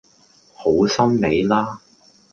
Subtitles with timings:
[0.55, 1.79] 好心你啦